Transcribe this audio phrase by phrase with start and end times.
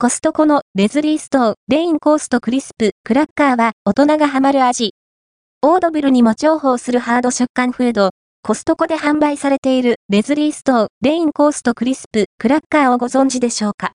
[0.00, 4.94] コストコのレズリーストーレインコーストクリスプクラッカーは大人がハマる味。
[5.60, 8.10] オードブルにも重宝するハード食感フード。
[8.44, 13.90] コストコで販売されているレズリーストーレインコーストクリスプクラッカーをご存知でしょうか？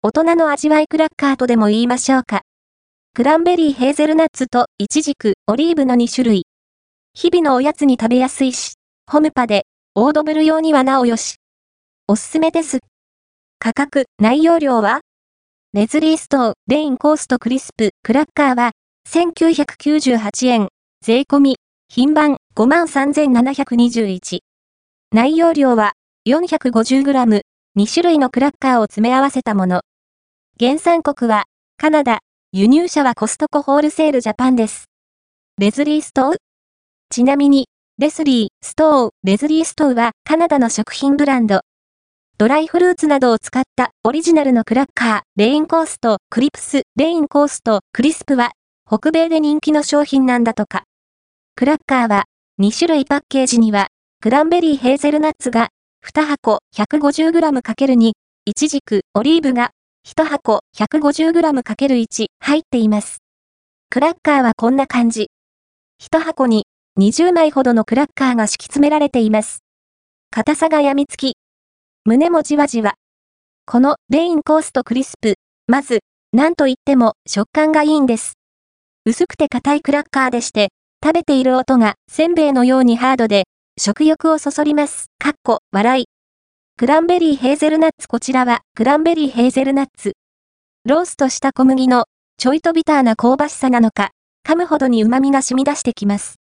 [0.00, 2.40] 大人の味わいクラッカーとでも言いましょうか。
[3.12, 6.46] クランベリーヘーゼルナッツとイチジク、オリーブの2種類。
[7.12, 8.76] 日々のおやつに食べやすいし、
[9.06, 9.66] ホムパで、
[9.96, 11.34] オードブル用にはなおよし。
[12.08, 12.78] おすすめです。
[13.58, 15.02] 価格、内容量は
[15.76, 18.70] レズリーストー、レインコーストクリスプ、クラッカーは、
[19.10, 20.68] 1998円、
[21.04, 21.56] 税込み、
[21.90, 24.38] 品番53,721。
[25.12, 25.92] 内容量は、
[26.26, 27.42] 450g、
[27.76, 29.82] 2種類のクラッカーを詰め合わせたもの。
[30.58, 31.44] 原産国は、
[31.76, 32.20] カナダ、
[32.52, 34.86] 輸入者はコストコホールセールジャパンです。
[35.58, 36.36] レズリーストー
[37.10, 41.60] ちなみに、レスリー、ストー、レズリーストーはカナダの食品ブランド。
[42.38, 48.52] ドライフルーツなどを使ったオリジナルのクラッカー、レインコースト、クリプス、レインコースト、クリスプは、
[48.86, 50.84] 北米で人気の商品なんだとか。
[51.54, 52.24] クラッカーは、
[52.60, 53.88] 2種類パッケージには、
[54.20, 55.70] クランベリーヘーゼルナッツが、
[56.04, 58.12] 2箱 150g×2、
[58.44, 59.70] イチジク、オリーブが、
[60.06, 63.22] 1箱 150g×1 入っています。
[63.88, 65.30] クラッカーはこんな感じ。
[66.02, 66.66] 1箱に
[67.00, 69.60] 20枚ほどのクラッカーが敷き詰められています。
[70.30, 71.36] 硬さが病みつき、
[72.08, 72.94] 胸もじわじわ。
[73.66, 75.34] このレインコーストクリスプ、
[75.66, 78.34] まず、なんといっても食感がいいんです。
[79.04, 80.68] 薄くて硬いクラッカーでして、
[81.04, 85.06] 食べている音がせんべいのようにハードで、食欲をそそります。
[85.18, 86.04] かっこ、笑い。
[86.76, 90.12] クランベリーヘーゼルナッツこちらは、クランベリーヘーゼルナッツ。
[90.84, 92.04] ローストした小麦の、
[92.38, 94.10] ちょいとビターな香ばしさなのか、
[94.46, 96.36] 噛むほどに旨味が染み出してきます。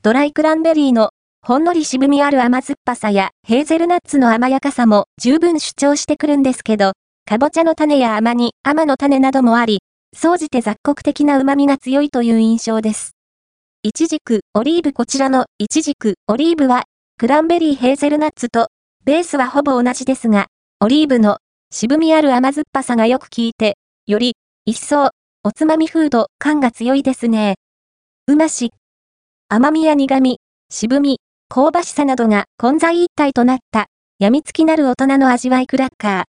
[0.00, 1.10] ドライクランベリーの
[1.46, 6.94] ほんのり渋みある甘酸っぱさやヘーゼルナッツの甘やかさも十分主張してくるんですけど、
[7.24, 9.78] かぼちゃの種や甘煮、甘の種などもあり、
[10.12, 13.12] 総じて雑穀的な旨味が強いという印象です。
[13.84, 16.82] イチジク、オリーブこちらのイチジク、オリーブは、
[17.16, 18.66] クランベリーヘーゼルナッツと、
[19.04, 20.48] ベースはほぼ同じですが、
[20.80, 21.38] オリーブの
[21.70, 23.76] 渋みある甘酸っぱさがよく効いて、
[24.08, 24.34] より、
[24.64, 25.10] 一層、
[25.44, 27.54] おつまみフード感が強いですね。
[28.26, 28.72] うまし。
[29.48, 33.86] 甘みや苦み、渋み、香ばしさなどが混在一体となった、
[34.18, 36.24] 病みつきなる大人の味わいクラッカー。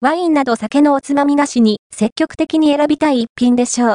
[0.00, 3.88] ワインなど酒のおつまみなしに積極的に選びたい一品でしょう。